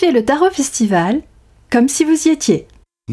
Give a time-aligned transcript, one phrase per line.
[0.00, 1.20] Vivez le Tarot Festival
[1.70, 2.66] comme si vous y étiez.
[3.08, 3.12] Et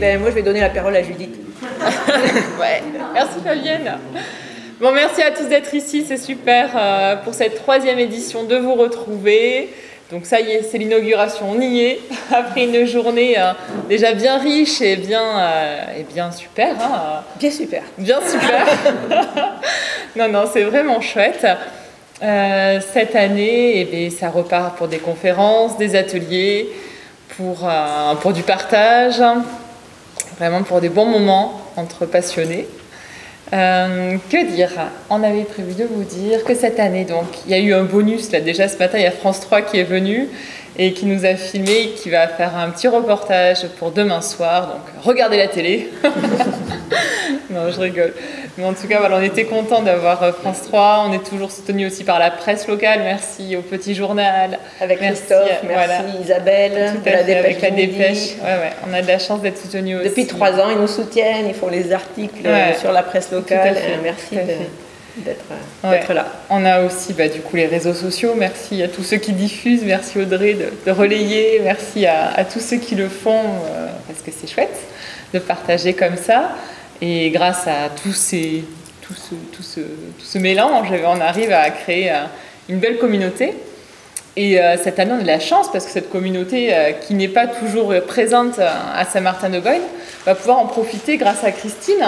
[0.00, 1.34] ben moi je vais donner la parole à Judith.
[2.60, 3.98] ouais, merci Fabienne.
[4.80, 8.74] Bon, merci à tous d'être ici, c'est super euh, pour cette troisième édition de vous
[8.74, 9.70] retrouver.
[10.10, 12.00] Donc ça y est, c'est l'inauguration, on y est,
[12.32, 13.52] après une journée euh,
[13.88, 16.74] déjà bien riche et bien, euh, et bien super.
[16.80, 17.82] Hein, bien super.
[17.96, 18.66] Bien super.
[20.16, 21.46] non, non, c'est vraiment chouette.
[22.20, 26.68] cette année, eh ça repart pour des conférences, des ateliers,
[27.36, 27.70] pour,
[28.20, 29.22] pour du partage,
[30.38, 32.66] vraiment pour des bons moments entre passionnés.
[33.52, 34.70] Euh, que dire?
[35.08, 37.82] On avait prévu de vous dire que cette année, donc, il y a eu un
[37.82, 38.98] bonus là déjà ce matin.
[38.98, 40.28] Il y a France 3 qui est venu
[40.78, 44.68] et qui nous a filmé, qui va faire un petit reportage pour demain soir.
[44.68, 45.90] Donc, regardez la télé.
[47.50, 48.14] non, je rigole.
[48.60, 51.06] Mais en tout cas, voilà, on était content d'avoir euh, France 3.
[51.08, 53.00] On est toujours soutenu aussi par la presse locale.
[53.02, 54.58] Merci au Petit Journal.
[54.80, 56.72] Avec Christophe, merci, Isabelle,
[57.04, 58.28] la dépêche avec la dépêche.
[58.42, 60.08] Ouais, ouais, on a de la chance d'être soutenu aussi.
[60.10, 63.76] Depuis trois ans, ils nous soutiennent, ils font les articles euh, sur la presse locale.
[64.02, 64.36] Merci
[65.16, 66.26] d'être là.
[66.50, 68.34] On a aussi bah, du coup les réseaux sociaux.
[68.36, 69.84] Merci à tous ceux qui diffusent.
[69.84, 70.54] Merci Audrey
[70.84, 71.62] de, relayer.
[71.64, 74.78] Merci à, tous ceux qui le font euh, parce que c'est chouette
[75.32, 76.50] de partager comme ça.
[77.02, 78.64] Et grâce à ces,
[79.00, 82.24] tout, ce, tout, ce, tout ce mélange, on arrive à créer euh,
[82.68, 83.54] une belle communauté.
[84.36, 87.14] Et euh, cette année, on a de la chance parce que cette communauté euh, qui
[87.14, 89.82] n'est pas toujours présente à Saint-Martin-de-Goyne
[90.26, 92.04] va pouvoir en profiter grâce à Christine,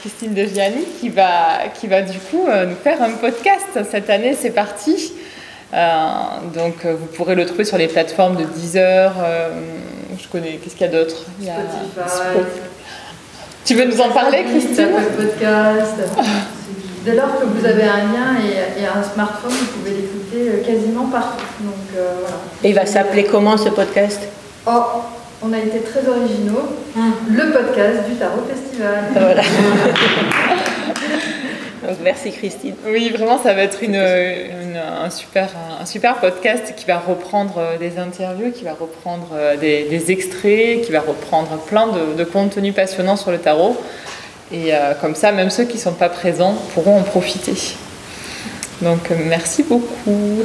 [0.00, 3.80] Christine de Gianni, qui va, qui va du coup nous faire un podcast.
[3.90, 5.12] Cette année, c'est parti.
[5.72, 9.12] donc, vous pourrez le trouver sur les plateformes de Deezer.
[10.18, 11.26] je connais, qu'est-ce qu'il y a d'autre?
[12.06, 12.77] Spotify.
[13.68, 15.96] Tu veux nous en parler, Christine podcast.
[17.04, 21.04] Dès lors que vous avez un lien et, un smartphone, vous pouvez l'écouter euh, quasiment
[21.04, 21.44] partout.
[21.60, 22.36] Donc, euh, voilà.
[22.64, 24.22] Et il va s'appeler comment ce podcast?
[24.66, 25.02] Oh,
[25.42, 26.62] on a été très originaux.
[26.96, 27.12] Hum.
[27.28, 29.04] Le podcast du Tarot Festival.
[29.12, 29.42] Voilà.
[32.02, 32.74] merci Christine.
[32.86, 35.48] Oui, vraiment, ça va être une, un, super,
[35.80, 40.82] un super podcast qui va reprendre euh, des interviews, qui va reprendre euh, des, extraits,
[40.82, 43.76] qui va reprendre plein de, contenus passionnants sur le tarot.
[44.52, 47.54] Et euh, comme ça, même ceux qui ne sont pas présents pourront en profiter.
[48.82, 50.42] Donc, merci beaucoup.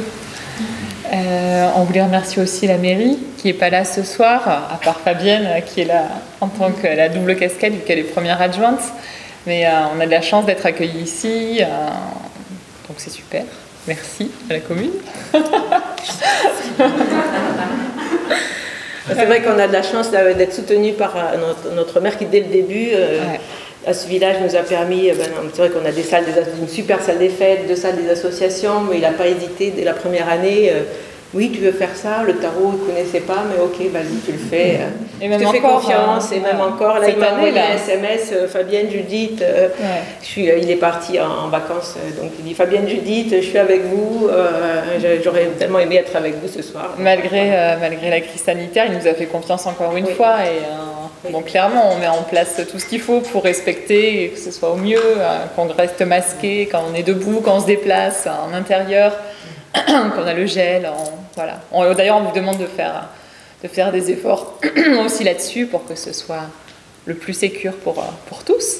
[1.12, 5.62] on voulait remercier aussi la mairie qui n'est pas là ce soir, à part Fabienne
[5.66, 6.08] qui est là
[6.40, 8.80] en tant que la double casquette vu qu'elle est première adjointe.
[9.46, 11.66] Mais euh, on a de la chance d'être accueillis ici, euh,
[12.88, 13.44] donc c'est super.
[13.86, 14.92] Merci à la commune.
[19.06, 21.36] c'est vrai qu'on a de la chance d'être soutenu par euh,
[21.74, 22.92] notre, maire qui, dès le début,
[23.86, 25.10] à ce village, nous a permis.
[25.10, 26.24] Ben, c'est vrai qu'on a des salles,
[26.58, 29.84] une super salle des fêtes, deux salles des associations, mais il n'a pas hésité dès
[29.84, 30.72] la première année
[31.34, 34.32] oui, tu veux faire ça, le tarot, il ne connaissait pas, mais ok, vas-y, tu
[34.32, 34.78] le fais.
[35.20, 36.36] Et même je te fais confiance, hein.
[36.36, 39.68] et même encore, là, il m'a envoyé un SMS, euh, Fabienne, Judith, euh,
[40.22, 43.58] je suis, euh, il est parti en, vacances, donc il dit, Fabienne, Judith, je suis
[43.58, 44.28] avec vous,
[45.22, 46.94] j'aurais tellement aimé être avec vous ce soir.
[46.98, 47.50] Malgré,
[47.80, 51.90] malgré la crise sanitaire, il nous a fait confiance encore une fois, et donc clairement,
[51.92, 55.02] on met en place tout ce qu'il faut pour respecter, que ce soit au mieux,
[55.56, 59.16] qu'on reste masqué quand on est debout, quand on se déplace en intérieur.
[59.86, 60.88] qu'on a le gel.
[61.34, 61.60] voilà.
[61.94, 63.08] D'ailleurs, on vous demande de faire,
[63.62, 64.58] de faire des efforts
[65.04, 66.44] aussi là-dessus pour que ce soit
[67.06, 67.94] le plus sécure pour,
[68.26, 68.78] pour tous,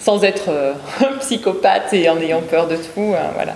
[0.00, 0.74] sans être euh,
[1.20, 3.14] psychopathe et en ayant peur de tout.
[3.16, 3.54] Hein, voilà.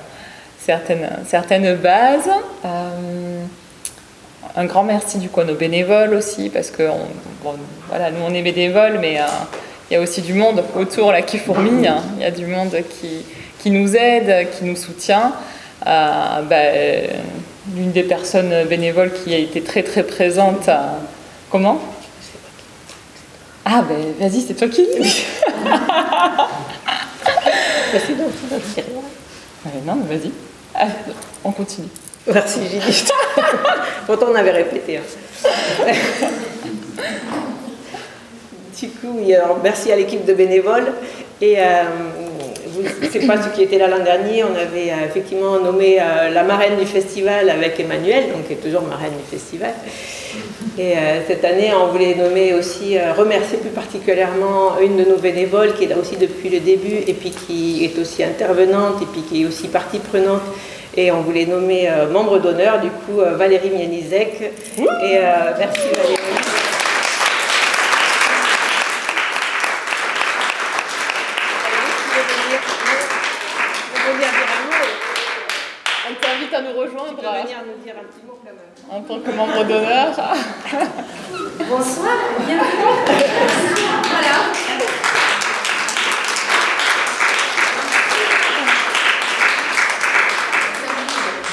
[0.59, 2.31] Certaines, certaines bases.
[2.65, 3.43] Euh,
[4.55, 6.89] un grand merci du coup à nos bénévoles aussi, parce que
[7.89, 9.25] voilà, nous on est bénévoles, mais euh,
[9.91, 12.03] il y a aussi du monde autour là qui fourmille, hein.
[12.17, 13.25] il y a du monde qui,
[13.61, 15.33] qui nous aide, qui nous soutient.
[15.87, 16.63] Euh, bah,
[17.75, 20.69] l'une des personnes bénévoles qui a été très très présente.
[21.51, 21.81] Comment
[23.65, 25.25] Ah, ben vas-y, c'est toi qui dis.
[29.85, 30.31] non, vas-y.
[30.75, 30.87] Ah,
[31.45, 31.89] on continue.
[32.27, 33.13] Merci Judith.
[34.07, 34.99] Pourtant on avait répété.
[34.99, 35.03] Hein.
[38.81, 40.93] du coup, alors, merci à l'équipe de bénévoles.
[41.41, 41.83] Et euh,
[43.11, 44.45] c'est pas ce qui était là l'an dernier.
[44.45, 48.57] On avait euh, effectivement nommé euh, la marraine du festival avec Emmanuel, donc qui est
[48.57, 49.73] toujours marraine du festival.
[50.79, 55.75] Et euh, cette année, on voulait nommer aussi, remercier plus particulièrement une de nos bénévoles
[55.75, 59.23] qui est là aussi depuis le début et puis qui est aussi intervenante et puis
[59.23, 60.43] qui est aussi partie prenante.
[60.97, 64.43] Et on voulait nommer membre d'honneur, du coup, Valérie Mianizek.
[64.79, 65.19] Et
[65.59, 66.22] merci Valérie.
[77.55, 78.73] À nous dire un petit mot quand même.
[78.91, 80.11] En tant que membre d'honneur.
[81.69, 82.67] Bonsoir, bienvenue.
[84.11, 84.37] voilà.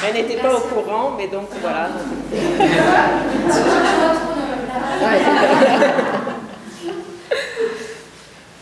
[0.06, 1.88] Elle n'était pas au courant, mais donc voilà.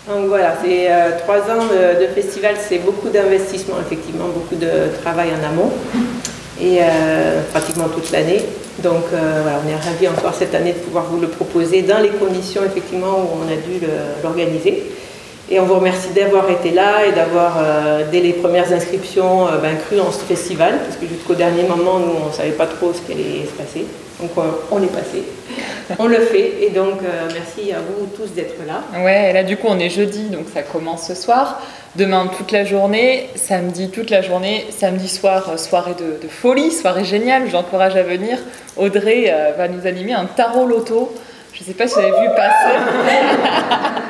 [0.08, 5.28] Donc voilà, c'est euh, trois ans de, festival, c'est beaucoup d'investissement, effectivement, beaucoup de travail
[5.38, 5.70] en amont,
[6.58, 8.42] et euh, pratiquement toute l'année.
[8.82, 11.98] Donc euh, voilà, on est ravis encore cette année de pouvoir vous le proposer dans
[11.98, 13.84] les conditions, effectivement, où on a dû
[14.22, 14.84] l'organiser.
[15.50, 17.58] Et on vous remercie d'avoir été là et d'avoir,
[18.10, 22.12] dès les premières inscriptions, ben, cru en ce festival, parce que jusqu'au dernier moment, nous,
[22.24, 23.86] on ne savait pas trop ce qui allait se passer.
[24.20, 25.22] Donc on, on est passé,
[25.98, 28.82] on le fait, et donc euh, merci à vous tous d'être là.
[29.04, 31.62] Ouais, et là du coup on est jeudi, donc ça commence ce soir.
[31.94, 36.72] Demain toute la journée, samedi toute la journée, samedi soir, euh, soirée de, de folie,
[36.72, 38.38] soirée géniale, j'encourage à venir.
[38.76, 41.14] Audrey euh, va nous animer un tarot loto.
[41.52, 42.76] Je ne sais pas si vous avez vu passer.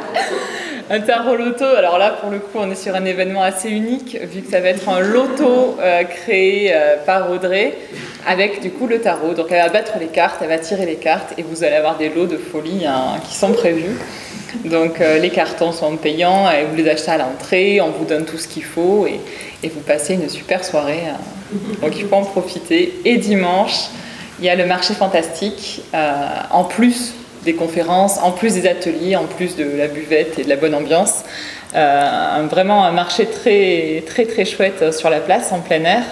[0.90, 4.16] un tarot loto, alors là pour le coup on est sur un événement assez unique,
[4.32, 7.76] vu que ça va être un loto euh, créé euh, par Audrey,
[8.26, 9.34] avec du coup le tarot.
[9.34, 11.98] Donc elle va battre les cartes, elle va tirer les cartes, et vous allez avoir
[11.98, 13.98] des lots de folie hein, qui sont prévus.
[14.64, 18.24] Donc euh, les cartons sont payants, et vous les achetez à l'entrée, on vous donne
[18.24, 19.20] tout ce qu'il faut, et,
[19.68, 21.02] vous passez une super soirée.
[21.10, 21.18] hein.
[21.82, 22.94] Donc il faut en profiter.
[23.04, 23.88] Et dimanche,
[24.38, 25.82] il y a le marché fantastique,
[26.50, 27.12] en plus
[27.44, 30.74] des conférences, en plus des ateliers, en plus de la buvette et de la bonne
[30.74, 31.24] ambiance.
[31.74, 36.02] Euh, vraiment un marché très très très chouette euh, sur la place, en plein air,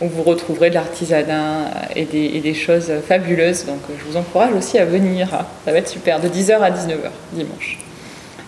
[0.00, 3.66] où vous retrouverez de l'artisanat et des, choses fabuleuses.
[3.66, 5.28] Donc je vous encourage aussi à venir.
[5.64, 7.78] Ça va être super, de 10h à 19h dimanche.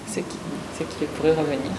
[0.06, 0.38] C'est qui,
[0.78, 1.72] c'est qui revenir.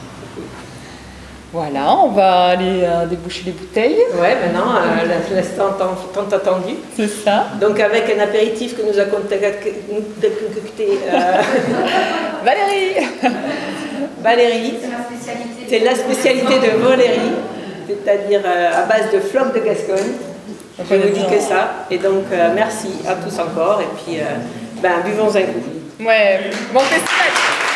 [1.56, 4.04] Voilà, on va aller euh, déboucher les bouteilles.
[4.20, 6.74] Ouais, maintenant, euh, l'instant tant, tant attendu.
[6.98, 7.46] C'est ça.
[7.62, 9.40] Donc avec un apéritif que nous a concocté
[11.08, 11.42] euh,
[12.44, 13.08] Valérie
[14.22, 14.74] Valérie.
[14.82, 15.66] C'est ma spécialité.
[15.70, 17.36] C'est la spécialité de Valérie,
[17.88, 20.12] c'est-à-dire euh, à base de flocs de Gascogne.
[20.78, 21.86] Je est dis que ça.
[21.90, 23.80] Et donc euh, merci à tous encore.
[23.80, 24.26] Et puis euh,
[24.82, 26.04] ben, buvons un coup.
[26.06, 27.75] Ouais, bon festival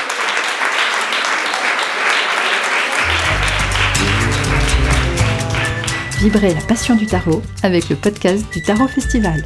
[6.19, 9.42] Vibrez la passion du tarot avec le podcast du Tarot Festival.